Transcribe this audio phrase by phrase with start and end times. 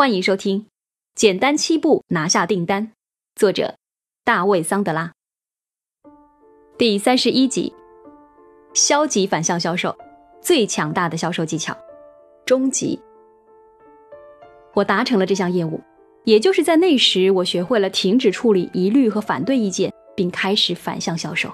[0.00, 0.60] 欢迎收听
[1.14, 2.86] 《简单七步拿下订单》，
[3.36, 3.74] 作者
[4.24, 5.12] 大卫·桑德拉。
[6.78, 7.74] 第三十一集：
[8.72, 9.94] 消极反向销售，
[10.40, 11.76] 最强大的销售技巧。
[12.46, 12.98] 终极。
[14.72, 15.78] 我达成了这项业务，
[16.24, 21.52] 也就是在那时，我学会了停止处理疑虑和反对意见，并开始反向销售。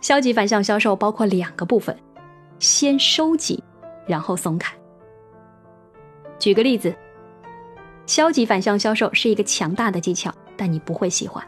[0.00, 1.94] 消极反向销售包括两个部分：
[2.58, 3.62] 先收集，
[4.06, 4.74] 然后松开。
[6.38, 6.94] 举个例子，
[8.06, 11.44] 消极反向销售是一个强大的技巧，但你不会喜欢。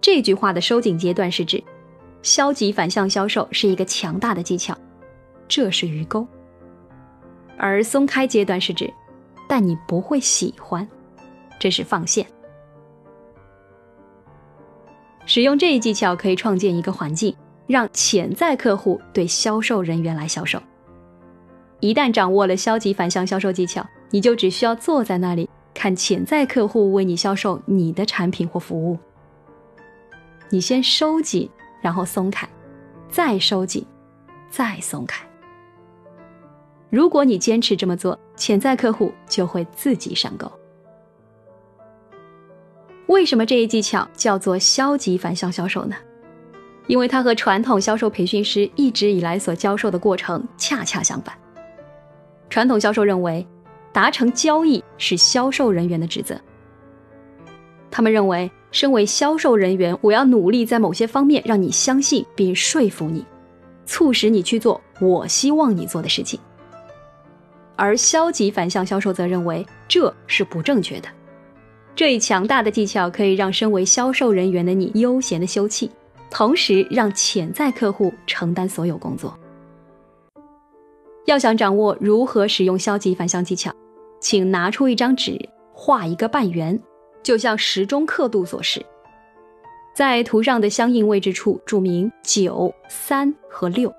[0.00, 1.62] 这句话的收紧阶段是指，
[2.22, 4.76] 消极反向销售是一个强大的技巧，
[5.48, 6.26] 这是鱼钩；
[7.56, 8.92] 而松开阶段是指，
[9.48, 10.86] 但你不会喜欢，
[11.58, 12.26] 这是放线。
[15.26, 17.34] 使用这一技巧可以创建一个环境，
[17.66, 20.62] 让潜在客户对销售人员来销售。
[21.80, 28.98] 一旦掌握了消极反向销售技巧，你就只需要坐在那里看潜在客户为你销售你的产品或服务。
[30.50, 31.48] 你先收紧，
[31.80, 32.48] 然后松开，
[33.08, 33.86] 再收紧，
[34.50, 35.24] 再松开。
[36.90, 40.50] 如果你坚持这么做，潜在客户就会自己上钩。
[43.06, 45.94] 为什么这一技巧叫做消极反向销售呢？
[46.88, 51.37] 因为它和传统销售培训师一直以来所教授的过程恰恰相反。
[52.48, 53.46] 传统销售认为，
[53.92, 56.38] 达成交易是销售人员的职责。
[57.90, 63.24] 他们认为，身为销售人员，我要努力在某些方面让你相信并说服你，
[63.86, 66.38] 促使你去做我希望你做的事情。
[67.76, 71.08] 而消极反向销售则认为这是不正确的。
[71.94, 75.88] 这一强大的技巧可以让身为销售人员的你悠闲的休憩，
[76.30, 79.36] 同时让潜在客户承担所有工作。
[81.28, 83.70] 要想掌握如何使用消极反向技巧，
[84.18, 85.38] 请拿出一张纸，
[85.74, 86.80] 画一个半圆，
[87.22, 88.82] 就像时钟刻度所示。
[89.94, 93.92] 在图上的相应位置处注明九、三和六，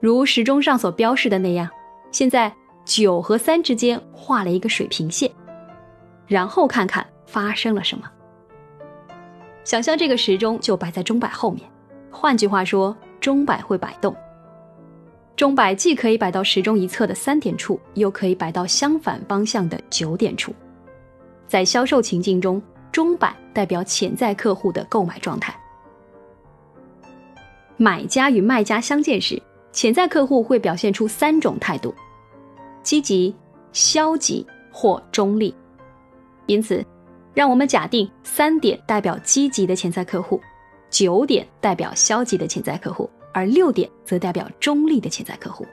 [0.00, 1.68] 如时钟上所标示的那样。
[2.10, 2.50] 现在
[2.86, 5.30] 九和三之间画了一个水平线，
[6.26, 8.10] 然后看看发生了什么。
[9.62, 11.70] 想象这个时钟就摆在钟摆后面，
[12.10, 14.16] 换句话说，钟摆会摆动。
[15.40, 20.52] 钟摆既可以摆到时钟一侧的三点处，又可以摆到相反方向的九点处。
[21.48, 22.60] 在销售情境中，
[22.92, 25.58] 钟摆代表潜在客户的购买状态。
[27.78, 29.42] 买家与卖家相见时，
[29.72, 31.94] 潜在客户会表现出三种态度：
[32.82, 33.34] 积极、
[33.72, 35.54] 消极或中立。
[36.44, 36.84] 因此，
[37.32, 40.38] 让我们假定三点代表积极的潜在客户，
[40.90, 43.08] 九点代表消极的潜在客户。
[43.32, 45.66] 而六点则代表中立的潜在客户。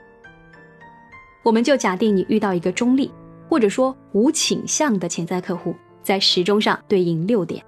[1.43, 3.11] 我们就假定你遇到一个中立，
[3.47, 7.63] 或者说无倾向的潜在客户，在时钟上对应六点。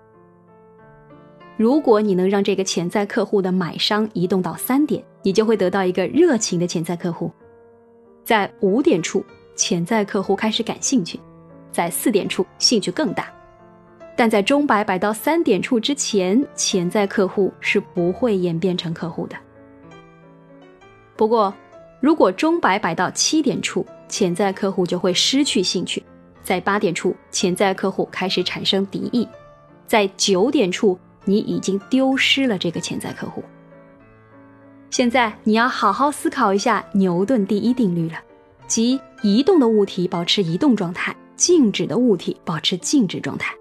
[1.56, 7.32] 如果你能让这个潜在客户的买商移动到三点，你就会得到一个热情的潜在客户。
[8.24, 9.24] 在五点处，
[9.56, 11.18] 潜在客户开始感兴趣；
[11.72, 13.30] 在四点处，兴趣更大。
[14.16, 19.36] 但在钟摆摆到三点处之前，潜在客户是不会演变成客户的。
[21.20, 21.54] 不过，
[22.00, 26.02] 如果钟摆摆到七点处，潜在客户就会失去兴趣；
[26.42, 29.28] 在八点处，潜在客户开始产生敌意；
[29.86, 33.44] 在九点处，你已经丢失了这个潜在客户。
[34.92, 38.18] 现在你要好好思考一下牛顿第一定律了，
[38.66, 43.54] 即移动的物体保持移动状态，静止的物体保持静止状态。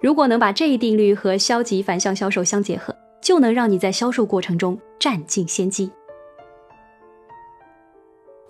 [0.00, 5.92] 如果能把这一定律和消极反向销售相结合，就能让你在销售过程中占尽先机。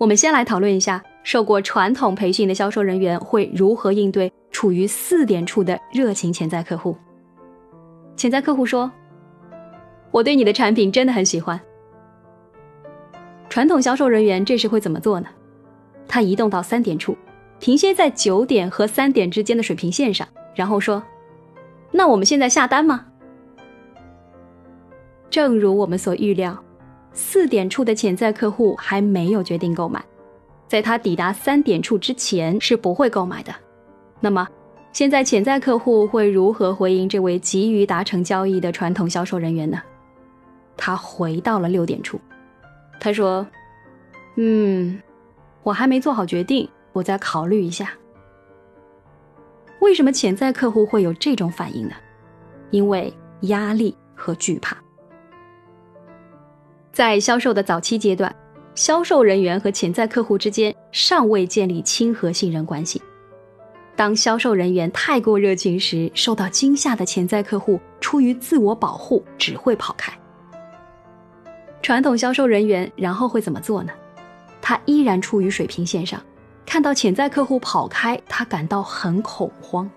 [0.01, 6.97] 我们先来讨论一下，受过传统培训的销售人员会如何应对处于四点处的热情潜在客户。
[8.15, 8.91] 潜在客户说
[10.09, 11.61] ：“我对你的产品真的很喜欢。”
[13.47, 15.27] 传统销售人员这时会怎么做呢？
[16.07, 17.15] 他移动到三点处，
[17.59, 21.03] 停歇在九点和三点之间的水平线上，然后说
[21.93, 23.05] ：“那我们现在下单吗？”
[25.29, 26.57] 正如我们所预料。
[27.13, 30.03] 四点处的潜在客户还没有决定购买，
[30.67, 33.53] 在他抵达三点处之前是不会购买的。
[34.19, 34.47] 那么，
[34.93, 39.81] 现在潜在客户会如何回应这位急于达成交易的传统销售人员呢？
[40.77, 42.19] 他回到了六点处，
[42.99, 43.45] 他说
[44.35, 44.99] ：“嗯，
[45.63, 47.91] 我还没做好决定，我再考虑一下。”
[49.79, 51.95] 为什么潜在客户会有这种反应呢？
[52.69, 54.77] 因为压力和惧怕。
[56.91, 58.33] 在销售的早期阶段，
[58.75, 63.01] 销售人员和潜在客户之间尚未建立亲和信任关系。
[63.95, 70.11] 当销售人员太过热情时，受到惊吓的潜在客户出于自我保护只会跑开。
[71.81, 73.93] 传统销售人员然后会怎么做呢？
[74.61, 76.21] 他依然处于水平线上，
[76.65, 79.89] 看到潜在客户跑开，他感到很恐慌。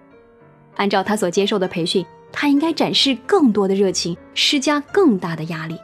[0.76, 5.76] 按照他所接受的培训，他应该展示更多的热情，施加更大的压力。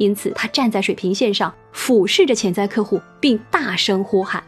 [0.00, 4.42] 因此，他站在水平线上，俯视着潜在客户，并大声呼喊。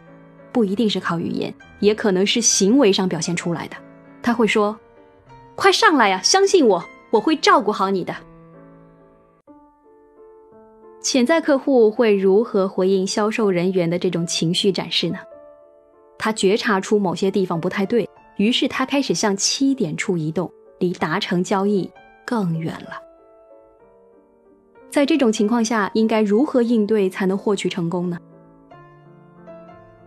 [0.51, 3.75] 不一定是靠语言，也可能是行为上表现出来的。
[4.23, 4.75] 他会说
[5.53, 8.15] ：“快上来呀，相信我，我会照顾好你的。”
[11.03, 15.19] 潜在客户会如何回应销售人员的这种情绪展示呢？
[16.17, 21.87] 他觉察出某些地方不太对，于是他开始向七点处移动，离达成交易
[22.25, 23.02] 更远了。
[24.93, 28.19] 在这种情况下，应该如何应对才能获取成功呢？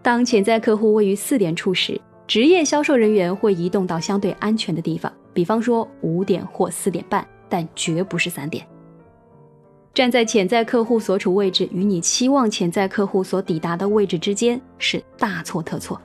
[0.01, 8.65] 当潜在客户位于四点处时，职业销售人员会移动到相对安全的地方，比方说五点或四点半，但绝不是三点。
[9.93, 16.01] 站在潜在客户所处位置与你期望潜在客户所抵达的位置之间是大错特错。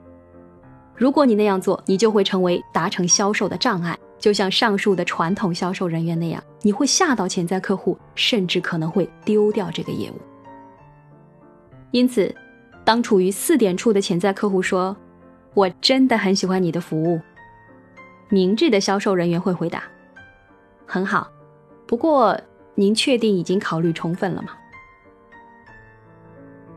[0.95, 3.95] 如果你那样做，你就会成为达成销售的障碍。
[4.21, 10.15] 就像上述的传统销售人员那样，你会吓到潜在客户，甚至可能会丢掉这个业务。
[11.89, 12.33] 因此，
[12.85, 14.95] 当处于四点处的潜在客户说
[15.56, 17.19] ：“我真的很喜欢你的服务。”
[18.29, 19.83] 明智的销售人员会回答
[20.85, 21.27] ：“很好，
[21.88, 22.39] 不过
[22.75, 24.53] 您确定已经考虑充分了吗？”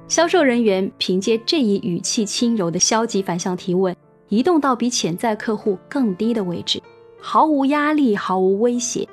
[0.08, 3.94] 销售人员凭借这一语气轻柔的消极反向提问，
[4.28, 6.82] 移动到比潜在客户更低的位置。
[7.26, 9.08] 毫无压力，毫无威胁，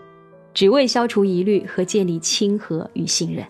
[0.53, 3.41] 只为消除疑虑和建立亲和与信任。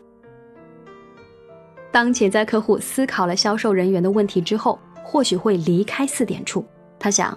[1.92, 6.64] 当潜在客户思考了销售人员的问题之后，或许会离开四点处。
[7.00, 7.36] 他想：“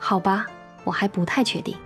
[0.00, 0.46] 好吧，
[0.84, 1.76] 我还不太确定。”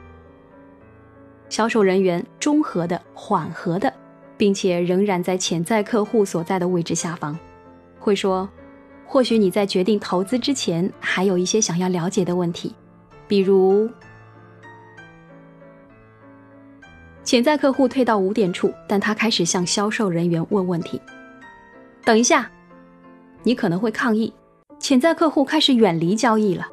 [1.50, 3.92] 销售人员中和的、缓和的，
[4.36, 7.36] 并且仍然在潜在客户所在的位置下方，
[7.98, 8.48] 会说
[9.04, 12.72] ：“或许你在决定投资之前，还有一些想要了解的问题，
[13.26, 13.90] 比如……”
[17.32, 21.00] 潜在客户退到五点处，但他开始向销售人员问问题。
[22.04, 22.50] 等一下，
[23.42, 24.30] 你可能会抗议。
[24.78, 26.68] 潜在客户开始远离交易了。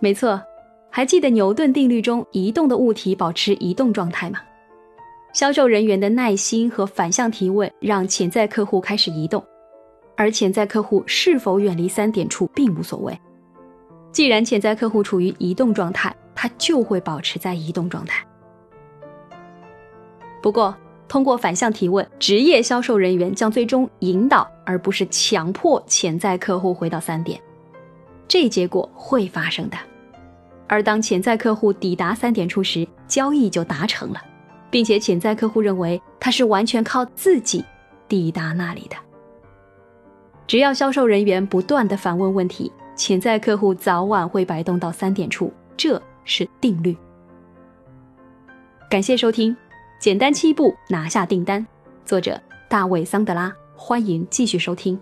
[0.00, 0.40] 没错，
[0.88, 4.38] 还记得牛顿定律中移动的物体保持移动状态吗？
[5.34, 9.44] 销售人员的耐心和反向提问让潜在客户开始移动，
[10.16, 13.14] 而潜在客户是否远离三点处并无所谓。
[14.10, 16.10] 既然潜在客户处于移动状态。
[16.34, 18.24] 他就会保持在移动状态。
[20.42, 20.76] 不过，
[21.08, 27.40] 通过反向提问，职业销售人员将最终引导而不是强迫潜在客户回到三点。
[28.26, 29.76] 这结果会发生的。
[30.66, 34.20] 而当潜在客户抵达三点处时，交易就达成了，
[34.70, 37.62] 并且潜在客户认为他是完全靠自己
[38.08, 38.96] 抵达那里的。
[40.46, 45.52] 只要销售人员不断的反问问题，潜在客户早晚会摆动到三点处。
[45.76, 46.02] 这。
[46.24, 46.96] 是定律。
[48.90, 49.56] 感谢收听，
[49.98, 51.66] 简单七步拿下订单。
[52.04, 55.00] 作者大卫桑德拉，欢迎继续收听。